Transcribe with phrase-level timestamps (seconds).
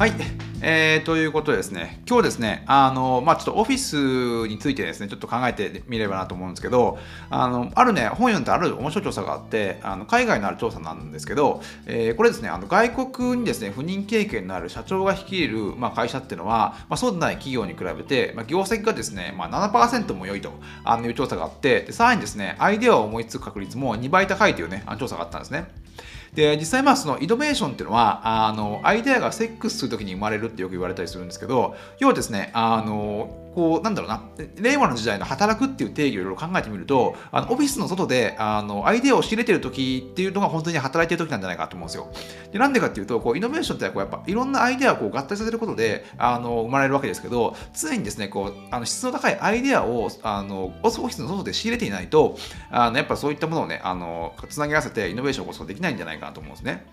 [0.00, 0.14] はい、
[0.62, 6.98] えー、ということでですね、今日ですね、あの、まあ、ちょっとオフィスについてですね、ちょっと考えてみればなと思うんですけど、
[7.28, 20.50] あの、あるね、本読んである面白い調査があって、あの海外のある調査なんですけど、えー、これですね、あの外国にですね、不妊経験のある社長が率いる、まあ、会社っていうのは、まあ、そうでない企業に比べて、まあ、業績がですね、まあ、7%も良いと
[20.82, 25.68] あのいう調査があって、でさらにですね、アイデアを思いつく確率も2倍高いというね、あの調査があったんですね。
[26.34, 34.22] で実際まあそのイノベーションっていうのはあのアイデアがセックスする時に生まれるってよく言われたりするんですけど要はですねあのこうなんだろうな
[34.56, 42.12] 令和の時代の働くっていう定義をいろいろ考えてみるとあのオフィスの外であのアイデアを仕入れてる時っていうのが本当に働いてる時なんじゃないかと思うんですよ。
[42.52, 52.36] でなんでかっていうとこうイノベーションってこうやっぱいろんなアイデアをこう合体させることであの生まれるわけですけど常にですねこうあの質の高いアイデアをあのオフィスの外で仕入れていないと
[52.70, 56.86] あのやっぱそういったものをねあのつなぎ合わせてイノベーションをこすことできないんじゃないかなと思うんですね。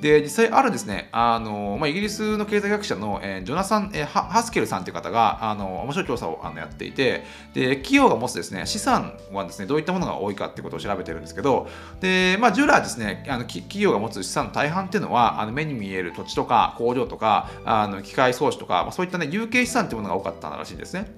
[0.00, 11.68] で実際あるですねあの、まあ、イギリスの経済学者の、えー、ジョナサン、えー、ハスケルさんという方があの面白い調査をあのやっていてで企業が持つですね資産はですねどういったものが多いかってことを調べてるんですけど
[12.00, 21.10] で、まあ、従来ですねあの企業が持つ資産の大半っていうのはあの目に見える土地とか工場とかあの機械装置とか、まあ、そういったね有形資産っていうものが多かったらしいんですね。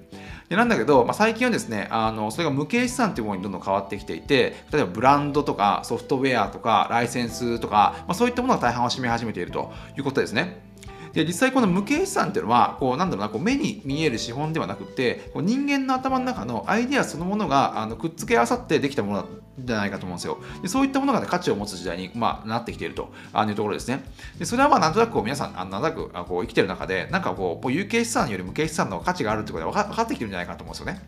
[0.51, 10.70] でなんだけど、まあ、最近はですねあのそれが無形資産というものにどんどん変わってきていて例えばブランドとかソフトウェアとかライセンスとか、まあ、そういったものが大半を占め始めているということですね。
[11.13, 19.27] で実際この無形資産っていうのはこうなんだろうなこう目に見える資本ではなくてこう人間の頭の中のアイデアそのものがあのくっつけ合わさってできたもの
[19.59, 20.39] じゃないかと思うんですよ。
[20.61, 24.03] でそういったものが、ね、価値を持つ時代に、まあ、なってきているというところですね。
[24.39, 31.01] でそれはまあなんとなくこう皆さんあなんとなくこう生きてる中でなんかこう有形資産より無形資産の価値があるってことが分かってきてるんじゃないかと思うんですよね。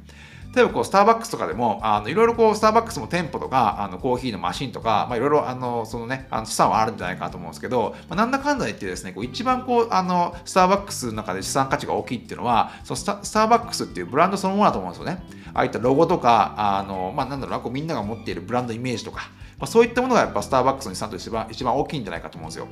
[0.55, 15.23] 例えばこうスターバックスとかでもあのいろいろこうスターバックスも店舗とかあのコーヒーのマシンとか、まあ、いろいろあのそのねあの資産はあるんじゃないかと思うんですけど、まあ、なんだかんだ言ってですねこう一番こうあのスターバックスの中で資産価値が大きいっていうのはそのスタスターバックスっていうブランドそのものだと思うんですよね。
[15.55, 22.67] ああいったロゴとかあの、まあ、なんだろうこうみんなが持っているブランドイメージとか、まあ、そういったものがやっぱスターバックスの資産と一番一番大きいんじゃないかと思うんですよ。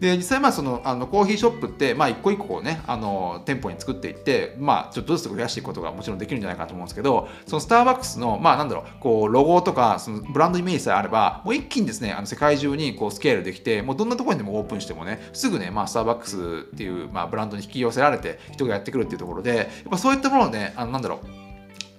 [0.00, 21.49] で実際まあそのあのコーヒーショップってまあ一個一個ねあの店舗に作っていってまあちょっとずつ増やしていくことがもちろんできるんじゃないかと思うんですけどそのスターバックスのまあなんだろうこうロゴとかそのブランドイメージさえあればもう一気にですねあの世界中にこうスケールできてもうどんなところにでもオープンしてもねすぐねまあスターバックスっていうまあブランドに引き寄せられて人がやってくるっていうところでやっぱそういったものをねあのなんだろう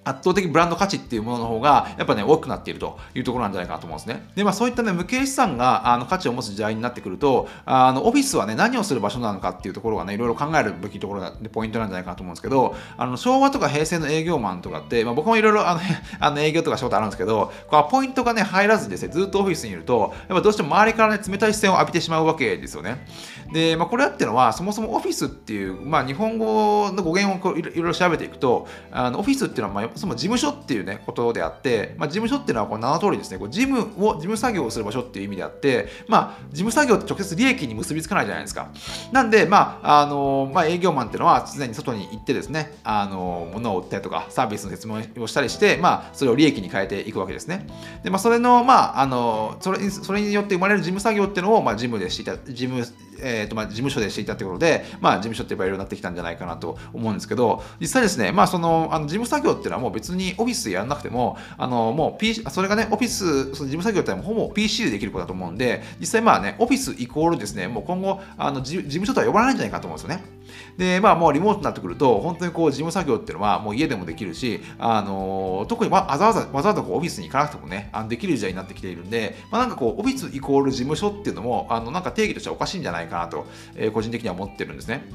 [0.03, 4.29] 圧倒的ブランド価値っていうものの方がやっぱね大きくなっているというところなんじゃないかなと思うんですね。
[4.35, 15.81] でまあそういったね無形資産があの価値を持つ時代になってくるとあのオフィスはね何をする場所なのかっていうところがねいろいろ考えるべきところでポイントなんじゃないかなと思うんですけどあの昭和とか平成の営業マンとかって、まあ、僕もいろいろあの
[16.19, 23.05] あの営業とか仕事あるんですけどこうポイントがね入らずにですねずっとオフィスにいるとやっぱどうしても周りからね冷たい視線を浴びてしまうわけですよね。
[23.51, 38.69] で、まあ、これっていうのはそもそもオフィスっていう、まあ、日本語の語源をこういろいろ調べていくとあのオフィスっていうのは、まあ、そも事務所っていうねことであって、まあ、事務所っていうのはこう名の通りですねこう事務を事務作業をする場所っていう意味であって、まあ、事務作業って直接利益に結びつかないじゃないですか。
[39.11, 47.67] なんで、まああのまあ、営業マンっていうのは常に外に行ってですねあの物を売ったりとかサービスの説明をしたりして、まあ、それを利益に変えていくわけですね。
[48.03, 52.85] で、まあ、それの,、まあ、あのそれそれによって生まれる事務作業っていうのを、まあ、事務でしていた事務
[53.23, 70.41] えーとまあ、事務所でしていたということで、まあ、事務所って言えばいろいろなってきたんじゃないかなと思うんですけど、実際ですね、まあ、そのあの事務作業っていうのはもう別にオフィスでやらなくても、あのもう P、それがね、オフィス、その事務作業ってほぼ PC でできることだと思うんで、実際まあね、オフィスイコールですね、もう今後、あの事務所とは呼ばないんじゃないかと思うんですよね。
[70.77, 85.05] で、まあもうリモートになってくると、本当にこう事務作業っていうのはもう家でもできるし、あの特にわざわざわざわざこうオフィスに行かなくてもね、あのできる時代になってきているんで、まあなんかこうオフィスイコール事務所っていうのも、あのなんか定義としてはおかしいんじゃないかなと、えー、個人的には思ってるんですね。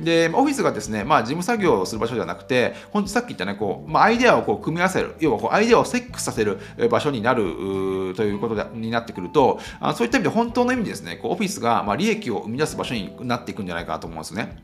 [0.00, 6.58] で、オフィスがですね、まあ、事務作業をする場所ではなくて、本当さっき言ったね、こう、まあ、アイデアをこう組み合わせる、要はこうアイデアをセックスさせる
[6.90, 7.42] 場所になる
[8.14, 14.62] ということでになってくると、あそういった意味で本当の意味でですね、こうオフィスがまあ利益を生み出す場所になっていくんじゃないかと思うんですね。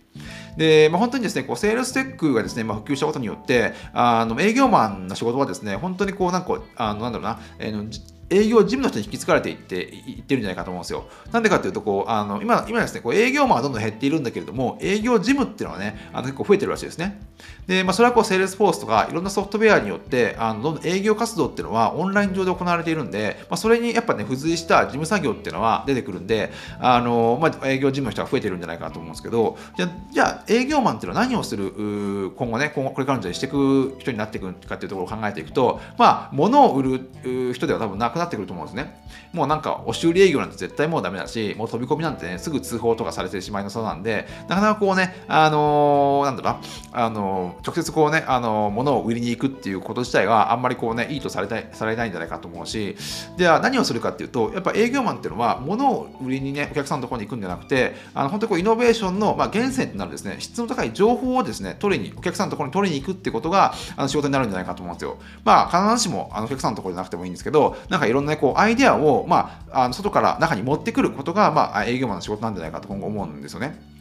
[0.57, 11.07] で、まあ、本当にですね、こうセールステックがですね、まあ、普及したことによって、あの営業マンの仕事はですね、本当にこう、なんか、あのなんだろうな、えー営業事務の人に引き継がれていっていってるんじゃないかと思うんですよ。
[11.33, 17.21] なんでかっていうとこうあの今今ですねこう営業マンはどんどん減っているんだけれども営業事務っていうのはねあの結構増えてるらしいですね。
[17.67, 36.83] で、まあ、それはこうセールスフォースとかいろんなソフトウェアによってあのどんどん営業活動っていうのはオンライン上で行われているんで、まあ、それにやっぱね付随した事務作業っていうのは出てくるんであの、まあ、営業事務の人が増えてるんじゃないかなと思うんですけどじゃじゃあ営業マンっていうのは何をする今後ね今後これからの時代していく人になっていくかっていうところを考えていくとまあ物を売
[37.23, 39.05] る人では多分なくなってくると思うんですね。
[39.33, 46.57] もうなんか押し売り営業なんて絶対もうダメだし、もう飛び込みなんてね、すぐ通報とかされてしまいなそうなんで、なかなかこうね、あのー、なんだろう、
[46.93, 52.97] あのー、直接こうね、あのー、物を売りに行くっていうこと自体があんまりこうね、いいとされたいされないんじゃないかと思うし、
[53.37, 65.19] では何をするかっていうと、やっぱ営業マンっていうのは、物を売りにね、お客さんのところに行くんじゃなくて、あの本当にこうイノベーションの、まあ、源泉となるですね、質の高い情報をですね、取りに、お客さんのところに取りに行くってことが、あの仕事になるんじゃないかと思うんですよ。
[65.45, 73.95] まあ、必ずしもあのお客さんのところじゃなくてもいいんですけど、なんかいろんな、ね、こうアイデアを、まあ、あの外から中に持ってくることが、まあ、営業マンの仕事なんじゃないかと今後思うんですよね。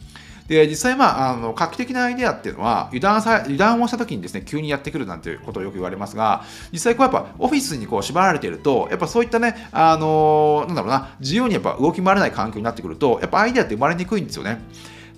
[0.48, 14.60] で実際、まあ、あの画期的なアイデアっていうのは油断さ油断をした時にですね急にやってくるなんていうことをよく言われますが実際こうやっぱオフィスにこう縛られているとやっぱそういったねあのなんだろうな自由にやっぱ動き回れない環境になってくるとやっぱアイデアって生まれにくいんですよね。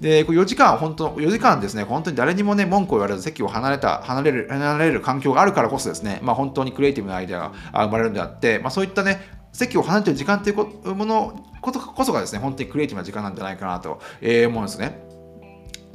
[0.00, 9.20] で、4時間、本当、4時間ですね、本当に誰にもね、文句を言われず席を離れた、離れる、離れる環境があるからこそですね、まあ本当にクリエイティブなアイデアが生まれるんであって、まあそういったね、
[9.52, 15.05] 席を離れてる時間というものことこそがですね、本当にクリエイティブな時間なんじゃないかなと、思うんですね。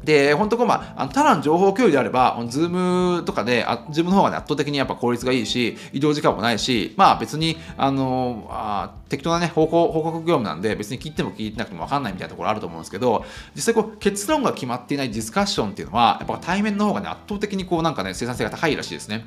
[0.03, 13.23] で、本当こう、まあ、ただの情報共有であれば、ズームとかで、あ自分の方がね、圧倒的にやっぱ効率がいいし、移動時間もないし、まあ別に、あのあ適当なね、報告報告業務なんで、別に聞いても聞いてなくても分かんないみたいなところあると思うんですけど、
[13.55, 19.25] 実際こう、結論が決まっていないディスカッションっていうのは、やっぱ対面の方がね、圧倒的にこう、なんかね、生産性が高いらしいですね。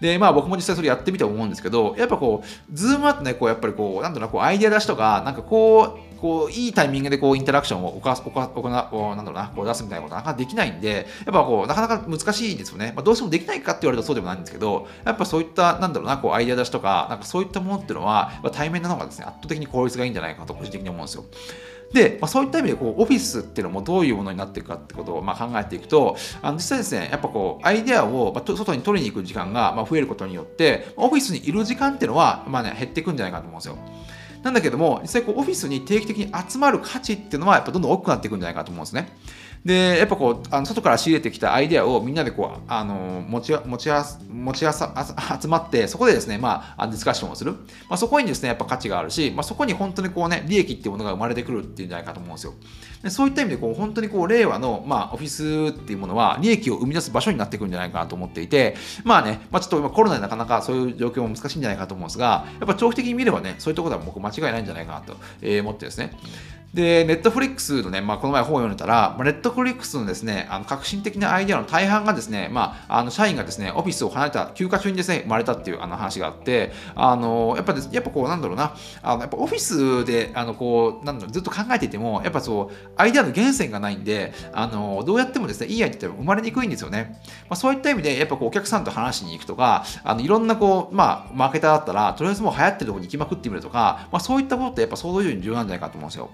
[0.00, 21.24] で、まあ僕も実際それやってみて思うんですけど、やっぱこう、ズームあってね、こう、やっぱりこう、なんだろうな、こう、アイデア出しとか、なんかこう、こういいタイミングでこうインタラクションを行うなんだろうなこう出すみたいなことなかなかできないんでやっぱこうなかなか難しいですよね、まあ、どうしてもできないかって言われるとそうでもないんですけどやっぱそういったなんだろうなこうアイデア出しとかなんかそういったものっていうのは対面なのがですね圧倒的に効率がいいんじゃないかと個人的に思うんですよ
[21.92, 33.78] で、まあ、そういった意味でこうオフィスっていうのもどういうものになっていくかってことをまあ考えていくとあの実際ですねやっぱこうアイデアを外に取りに行く時間がまあ増えることによってオフィスにいる時間っていうのはまあね減っていくんじゃないかと思うんですよ。
[34.42, 39.08] なんだけども、実際こうオフィスに定期的に集まる価値っていうのはやっぱどんどん大きくなっていくんじゃないかと思うんですね。
[39.64, 43.90] でやっぱこうあの外から仕入れてきたアイデアをみんなでこうあの持ち持ち
[44.32, 47.58] 持ち集まってそこでですね、まあ、ディスカッションをする、ま
[47.90, 52.54] あ、そこにですねやっぱ価値があるし、まあ、そこに本当にこうね利益っていうものが生まれてくるっていうんじゃないかと思うんですよ。
[53.02, 65.16] でそういった意味でこう本当にこう令和の、まあ、オフィスっていうものは利益を生み出す場所になってくるんじゃないかなと思っていてまあね、まあ、ちょっと今コロナでなかなかそういう状況も難しいんじゃないかと思うんですがやっぱ長期的に見ればねそういうところは僕間違いないんじゃないかなと
[65.60, 66.12] 思ってですね。
[66.72, 87.20] で、ネットフリックスのね、まあ、この前本を読んでたら、ネットフリックスのですね、あの革新的なアイデアの大半がですね、まあ、あの社員がですね、オフィスを離れた休暇中にですね、生まれたっていうあの話があって、あの、やっぱです、やっぱこう、なんだろうな、あのやっぱオフィスで、あの、こう、なんだろう、ずっと考えていても、やっぱそう、アイデアの源泉がないんで、あの、どうやってもですね、いいアイデアって生まれにくいんですよね。
[87.48, 96.30] まあ、そういった意味で、やっぱこう、お客さんと話しに行くとか、あの、いろんなこう、まあ、マーケターだったら、とりあえずもう流行ってるところに行きまくってみるとか、まあ、そういったことってやっぱ想像以上に重要なんじゃないかと思うんですよ。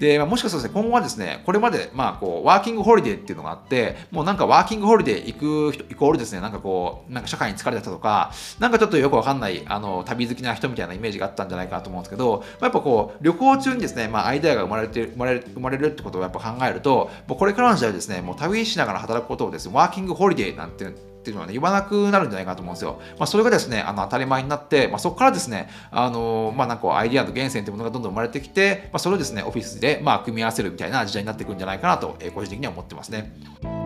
[0.00, 20.86] で、まあ、もしかすると今後はですね、これまで、まあ、こう、ワーキングホリデーっていうのがあって、もうなんかワーキングホリデー行く人、イコールですね、なんかこう、なんか社会に疲れたとか、なんかちょっとよくわかんない、あの、旅好きな人みたいなイメージがあったんじゃないかなと思うんですけど、まあ、やっぱこう、旅行中にですね、まあ、アイデアが生まれて、生まれる、生まれるってことをやっぱ考えると、もうこれからの時代ですね、もう旅しながら働くことをですね、ワーキングホリデーなんて
[21.30, 23.00] っていうのはね、言わなくなるんじゃないかと思うんですよ。
[23.18, 33.79] まあ、それがですね、あの当たり前になって、まあ、そこからですね、あのまあ、なんかアイディアの源泉というものがどんどん生まれてきて、まあ、それをですね、オフィスでまあ組み合わせるみたいな時代になっていくんじゃないかなと、えー、個人的には思ってますね。